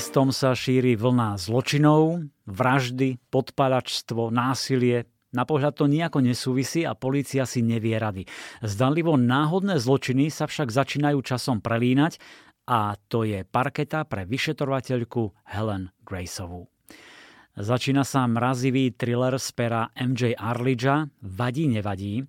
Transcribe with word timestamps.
Mestom 0.00 0.32
sa 0.32 0.56
šíri 0.56 0.96
vlna 0.96 1.36
zločinov, 1.36 2.24
vraždy, 2.48 3.20
podpalačstvo, 3.28 4.32
násilie. 4.32 5.04
Na 5.28 5.44
pohľad 5.44 5.76
to 5.76 5.92
nejako 5.92 6.24
nesúvisí 6.24 6.88
a 6.88 6.96
polícia 6.96 7.44
si 7.44 7.60
nevie 7.60 8.00
rady. 8.00 8.24
Zdanlivo 8.64 9.20
náhodné 9.20 9.76
zločiny 9.76 10.32
sa 10.32 10.48
však 10.48 10.72
začínajú 10.72 11.20
časom 11.20 11.60
prelínať 11.60 12.16
a 12.64 12.96
to 13.12 13.28
je 13.28 13.44
parketa 13.44 14.08
pre 14.08 14.24
vyšetrovateľku 14.24 15.36
Helen 15.52 15.92
Graceovú. 16.00 16.72
Začína 17.60 18.00
sa 18.08 18.24
mrazivý 18.24 18.96
thriller 18.96 19.36
z 19.36 19.52
pera 19.52 19.92
MJ 19.92 20.32
Arlidža 20.32 21.12
Vadí, 21.20 21.68
nevadí. 21.68 22.24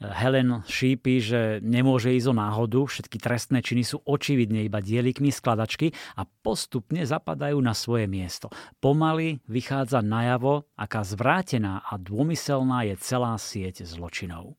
Helen 0.00 0.64
šípi, 0.64 1.20
že 1.20 1.40
nemôže 1.60 2.16
ísť 2.16 2.32
o 2.32 2.34
náhodu, 2.34 2.88
všetky 2.88 3.20
trestné 3.20 3.60
činy 3.60 3.84
sú 3.84 4.00
očividne 4.08 4.64
iba 4.64 4.80
dielikmi 4.80 5.28
skladačky 5.28 5.92
a 6.16 6.24
postupne 6.24 7.04
zapadajú 7.04 7.60
na 7.60 7.76
svoje 7.76 8.08
miesto. 8.08 8.48
Pomaly 8.80 9.44
vychádza 9.44 10.00
najavo, 10.00 10.64
aká 10.72 11.04
zvrátená 11.04 11.84
a 11.84 12.00
dômyselná 12.00 12.88
je 12.88 12.96
celá 12.96 13.36
sieť 13.36 13.84
zločinov. 13.84 14.56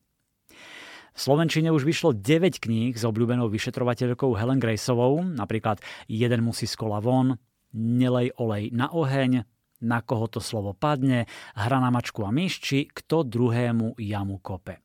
V 1.12 1.18
Slovenčine 1.18 1.74
už 1.74 1.84
vyšlo 1.84 2.14
9 2.14 2.62
kníh 2.62 2.94
s 2.94 3.02
obľúbenou 3.02 3.50
vyšetrovateľkou 3.50 4.38
Helen 4.38 4.62
Graceovou, 4.62 5.26
napríklad 5.26 5.82
Jeden 6.06 6.46
musí 6.46 6.70
z 6.70 6.78
kola 6.78 7.02
von, 7.02 7.36
Nelej 7.74 8.30
olej 8.38 8.70
na 8.70 8.94
oheň, 8.94 9.42
Na 9.82 10.06
koho 10.06 10.30
to 10.30 10.38
slovo 10.38 10.70
padne, 10.72 11.26
Hra 11.58 11.82
na 11.82 11.90
mačku 11.90 12.22
a 12.22 12.30
myš, 12.30 12.62
či 12.62 12.76
Kto 12.88 13.26
druhému 13.26 13.98
jamu 13.98 14.38
kope. 14.38 14.78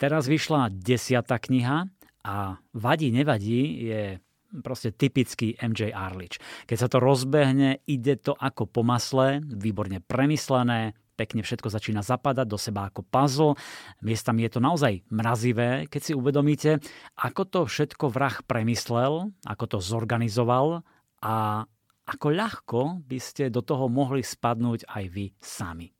Teraz 0.00 0.24
vyšla 0.24 0.72
desiata 0.72 1.36
kniha 1.36 1.84
a 2.24 2.56
Vadí, 2.72 3.12
nevadí 3.12 3.84
je 3.84 4.16
proste 4.64 4.96
typický 4.96 5.60
MJ 5.60 5.92
Arlič. 5.92 6.40
Keď 6.64 6.76
sa 6.80 6.88
to 6.88 7.04
rozbehne, 7.04 7.84
ide 7.84 8.16
to 8.16 8.32
ako 8.32 8.64
po 8.64 8.80
masle, 8.80 9.44
výborne 9.44 10.00
premyslené, 10.00 10.96
pekne 11.20 11.44
všetko 11.44 11.68
začína 11.68 12.00
zapadať 12.00 12.46
do 12.48 12.56
seba 12.56 12.88
ako 12.88 13.04
puzzle. 13.04 13.60
Miestami 14.00 14.48
je 14.48 14.56
to 14.56 14.64
naozaj 14.64 15.04
mrazivé, 15.12 15.84
keď 15.92 16.00
si 16.00 16.12
uvedomíte, 16.16 16.80
ako 17.20 17.42
to 17.44 17.60
všetko 17.68 18.08
vrah 18.08 18.40
premyslel, 18.40 19.28
ako 19.44 19.64
to 19.68 19.78
zorganizoval 19.84 20.80
a 21.20 21.68
ako 22.08 22.26
ľahko 22.32 22.80
by 23.04 23.18
ste 23.20 23.52
do 23.52 23.60
toho 23.60 23.92
mohli 23.92 24.24
spadnúť 24.24 24.88
aj 24.88 25.04
vy 25.12 25.36
sami. 25.44 25.92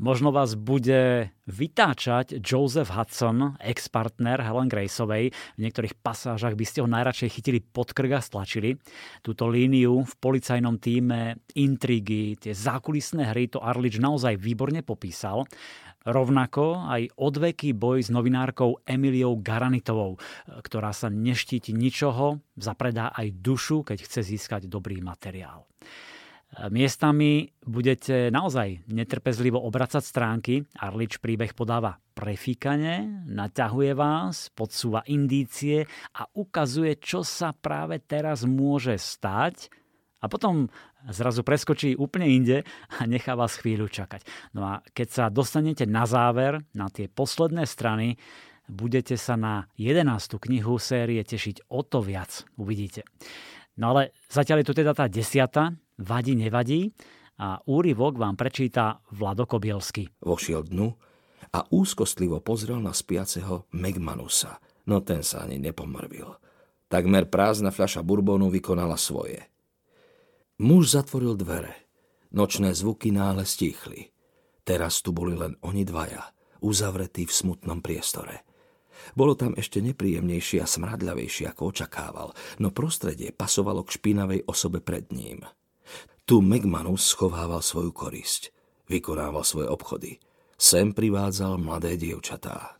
Možno 0.00 0.32
vás 0.32 0.56
bude 0.56 1.28
vytáčať 1.44 2.40
Joseph 2.40 2.88
Hudson, 2.88 3.60
ex-partner 3.60 4.40
Helen 4.40 4.72
Graceovej. 4.72 5.28
V 5.28 5.60
niektorých 5.60 5.92
pasážach 6.00 6.56
by 6.56 6.64
ste 6.64 6.80
ho 6.80 6.88
najradšej 6.88 7.28
chytili 7.28 7.60
pod 7.60 7.92
krk 7.92 8.16
a 8.16 8.24
stlačili. 8.24 8.80
Túto 9.20 9.44
líniu 9.44 10.00
v 10.00 10.14
policajnom 10.16 10.80
týme, 10.80 11.44
intrigy, 11.52 12.32
tie 12.40 12.56
zákulisné 12.56 13.28
hry 13.28 13.52
to 13.52 13.60
Arlič 13.60 14.00
naozaj 14.00 14.40
výborne 14.40 14.80
popísal. 14.80 15.44
Rovnako 16.08 16.80
aj 16.88 17.20
odveký 17.20 17.76
boj 17.76 18.00
s 18.00 18.08
novinárkou 18.08 18.80
Emiliou 18.88 19.36
Garanitovou, 19.36 20.16
ktorá 20.64 20.96
sa 20.96 21.12
neštíti 21.12 21.76
ničoho, 21.76 22.40
zapredá 22.56 23.12
aj 23.12 23.36
dušu, 23.36 23.84
keď 23.84 24.08
chce 24.08 24.32
získať 24.32 24.64
dobrý 24.64 25.04
materiál. 25.04 25.68
Miestami 26.50 27.46
budete 27.62 28.26
naozaj 28.34 28.90
netrpezlivo 28.90 29.62
obracať 29.62 30.02
stránky. 30.02 30.66
Arlič 30.82 31.22
príbeh 31.22 31.54
podáva 31.54 32.02
prefíkane, 32.10 33.24
naťahuje 33.30 33.92
vás, 33.94 34.50
podsúva 34.50 35.06
indície 35.06 35.86
a 36.18 36.26
ukazuje, 36.26 36.98
čo 36.98 37.22
sa 37.22 37.54
práve 37.54 38.02
teraz 38.02 38.42
môže 38.42 38.98
stať 38.98 39.70
a 40.20 40.26
potom 40.28 40.68
zrazu 41.08 41.40
preskočí 41.40 41.96
úplne 41.96 42.28
inde 42.28 42.66
a 42.98 43.06
nechá 43.08 43.38
vás 43.38 43.56
chvíľu 43.56 43.88
čakať. 43.88 44.52
No 44.52 44.66
a 44.68 44.84
keď 44.92 45.08
sa 45.08 45.24
dostanete 45.32 45.88
na 45.88 46.04
záver, 46.04 46.60
na 46.76 46.92
tie 46.92 47.08
posledné 47.08 47.64
strany, 47.64 48.20
budete 48.68 49.16
sa 49.16 49.34
na 49.34 49.70
11. 49.80 50.36
knihu 50.36 50.76
série 50.76 51.24
tešiť 51.24 51.72
o 51.72 51.80
to 51.86 52.04
viac. 52.04 52.44
Uvidíte. 52.60 53.06
No 53.80 53.96
ale 53.96 54.12
zatiaľ 54.28 54.60
je 54.60 54.68
tu 54.68 54.74
teda 54.76 54.92
tá 54.92 55.08
desiata, 55.08 55.72
Vadí, 56.00 56.36
nevadí 56.36 56.92
a 57.40 57.60
úryvok 57.64 58.20
vám 58.20 58.36
prečíta 58.36 59.00
Vlado 59.12 59.48
Kobielsky. 59.48 60.08
Vošiel 60.20 60.68
dnu 60.68 60.92
a 61.52 61.64
úzkostlivo 61.72 62.44
pozrel 62.44 62.80
na 62.80 62.92
spiaceho 62.92 63.68
Megmanusa, 63.72 64.60
no 64.88 65.00
ten 65.00 65.24
sa 65.24 65.48
ani 65.48 65.56
nepomrvil. 65.56 66.28
Takmer 66.92 67.28
prázdna 67.28 67.72
fľaša 67.72 68.04
burbónu 68.04 68.52
vykonala 68.52 69.00
svoje. 69.00 69.48
Muž 70.60 70.92
zatvoril 70.92 71.40
dvere. 71.40 71.72
Nočné 72.36 72.76
zvuky 72.76 73.10
náhle 73.10 73.48
stíchli. 73.48 74.12
Teraz 74.60 75.00
tu 75.00 75.10
boli 75.10 75.32
len 75.34 75.56
oni 75.64 75.88
dvaja, 75.88 76.30
uzavretí 76.60 77.24
v 77.24 77.32
smutnom 77.32 77.80
priestore. 77.80 78.44
Bolo 79.14 79.36
tam 79.38 79.56
ešte 79.58 79.82
nepríjemnejšie 79.84 80.62
a 80.62 80.70
smradľavejšie, 80.70 81.50
ako 81.50 81.74
očakával, 81.74 82.28
no 82.62 82.68
prostredie 82.70 83.34
pasovalo 83.34 83.82
k 83.82 83.96
špinavej 83.98 84.46
osobe 84.46 84.78
pred 84.84 85.08
ním– 85.14 85.44
tu 86.30 86.38
Megmanus 86.38 87.10
schovával 87.10 87.58
svoju 87.58 87.90
korisť, 87.90 88.54
vykonával 88.86 89.42
svoje 89.42 89.66
obchody. 89.66 90.22
Sem 90.54 90.94
privádzal 90.94 91.58
mladé 91.58 91.98
dievčatá. 91.98 92.78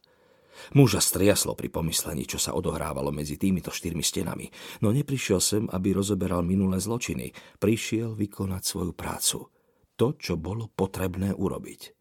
Muža 0.71 1.03
striaslo 1.03 1.59
pri 1.59 1.67
pomyslení, 1.67 2.31
čo 2.31 2.39
sa 2.39 2.55
odohrávalo 2.55 3.11
medzi 3.11 3.35
týmito 3.35 3.75
štyrmi 3.75 4.07
stenami, 4.07 4.47
no 4.87 4.95
neprišiel 4.95 5.43
sem, 5.43 5.67
aby 5.67 5.91
rozoberal 5.91 6.47
minulé 6.47 6.79
zločiny. 6.79 7.35
Prišiel 7.59 8.15
vykonať 8.15 8.63
svoju 8.63 8.95
prácu. 8.95 9.51
To, 9.99 10.15
čo 10.15 10.39
bolo 10.39 10.71
potrebné 10.71 11.35
urobiť. 11.35 12.00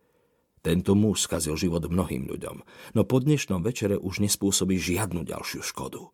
Tento 0.60 0.92
muž 0.96 1.24
skazil 1.24 1.56
život 1.56 1.88
mnohým 1.88 2.28
ľuďom, 2.28 2.58
no 2.96 3.02
po 3.08 3.18
dnešnom 3.24 3.64
večere 3.64 3.96
už 3.96 4.20
nespôsobí 4.20 4.76
žiadnu 4.76 5.24
ďalšiu 5.24 5.64
škodu. 5.64 6.12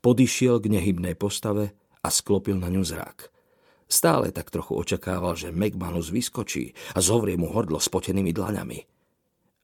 Podišiel 0.00 0.62
k 0.62 0.72
nehybnej 0.72 1.18
postave 1.18 1.76
a 2.00 2.08
sklopil 2.08 2.56
na 2.56 2.72
ňu 2.72 2.84
zrak– 2.86 3.28
Stále 3.88 4.28
tak 4.36 4.52
trochu 4.52 4.76
očakával, 4.76 5.32
že 5.32 5.48
Megmanus 5.48 6.12
vyskočí 6.12 6.76
a 6.92 7.00
zovrie 7.00 7.40
mu 7.40 7.48
hordlo 7.48 7.80
spotenými 7.80 8.36
dlaňami. 8.36 8.84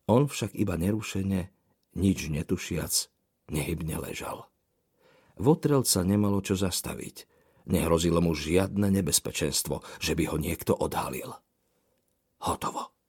On 0.08 0.24
však 0.24 0.56
iba 0.56 0.80
nerušene, 0.80 1.52
nič 2.00 2.32
netušiac, 2.32 3.12
nehybne 3.52 4.00
ležal. 4.00 4.48
Votrelca 5.36 6.00
nemalo 6.00 6.40
čo 6.40 6.56
zastaviť. 6.56 7.28
Nehrozilo 7.68 8.24
mu 8.24 8.32
žiadne 8.32 8.88
nebezpečenstvo, 8.92 9.84
že 10.00 10.12
by 10.16 10.24
ho 10.32 10.36
niekto 10.40 10.72
odhalil. 10.72 11.36
Hotovo. 12.44 12.96